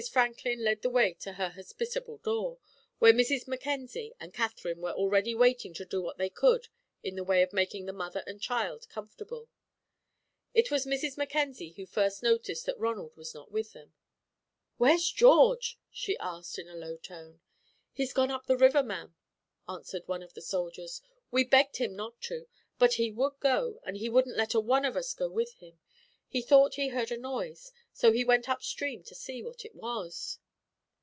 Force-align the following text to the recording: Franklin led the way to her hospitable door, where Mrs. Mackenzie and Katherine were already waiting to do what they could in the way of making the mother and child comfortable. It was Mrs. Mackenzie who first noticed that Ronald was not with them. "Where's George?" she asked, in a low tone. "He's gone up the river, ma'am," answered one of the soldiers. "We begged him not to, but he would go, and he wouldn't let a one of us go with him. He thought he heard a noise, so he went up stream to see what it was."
Franklin 0.11 0.63
led 0.63 0.81
the 0.81 0.89
way 0.89 1.13
to 1.19 1.33
her 1.33 1.49
hospitable 1.49 2.17
door, 2.23 2.57
where 2.97 3.13
Mrs. 3.13 3.47
Mackenzie 3.47 4.15
and 4.19 4.33
Katherine 4.33 4.81
were 4.81 4.93
already 4.93 5.35
waiting 5.35 5.75
to 5.75 5.85
do 5.85 6.01
what 6.01 6.17
they 6.17 6.27
could 6.27 6.69
in 7.03 7.15
the 7.15 7.23
way 7.23 7.43
of 7.43 7.53
making 7.53 7.85
the 7.85 7.93
mother 7.93 8.23
and 8.25 8.41
child 8.41 8.89
comfortable. 8.89 9.47
It 10.55 10.71
was 10.71 10.87
Mrs. 10.87 11.17
Mackenzie 11.17 11.73
who 11.73 11.85
first 11.85 12.23
noticed 12.23 12.65
that 12.65 12.79
Ronald 12.79 13.15
was 13.15 13.35
not 13.35 13.51
with 13.51 13.73
them. 13.73 13.93
"Where's 14.77 15.07
George?" 15.07 15.77
she 15.91 16.17
asked, 16.17 16.57
in 16.57 16.67
a 16.67 16.75
low 16.75 16.97
tone. 16.97 17.39
"He's 17.93 18.11
gone 18.11 18.31
up 18.31 18.47
the 18.47 18.57
river, 18.57 18.81
ma'am," 18.81 19.13
answered 19.69 20.07
one 20.07 20.23
of 20.23 20.33
the 20.33 20.41
soldiers. 20.41 21.03
"We 21.29 21.43
begged 21.43 21.77
him 21.77 21.95
not 21.95 22.19
to, 22.21 22.47
but 22.79 22.93
he 22.93 23.11
would 23.11 23.39
go, 23.39 23.79
and 23.83 23.97
he 23.97 24.09
wouldn't 24.09 24.35
let 24.35 24.55
a 24.55 24.59
one 24.59 24.83
of 24.83 24.97
us 24.97 25.13
go 25.13 25.29
with 25.29 25.53
him. 25.61 25.79
He 26.27 26.41
thought 26.41 26.75
he 26.75 26.87
heard 26.87 27.11
a 27.11 27.17
noise, 27.17 27.73
so 27.91 28.13
he 28.13 28.23
went 28.23 28.47
up 28.47 28.63
stream 28.63 29.03
to 29.03 29.13
see 29.13 29.43
what 29.43 29.65
it 29.65 29.75
was." 29.75 30.39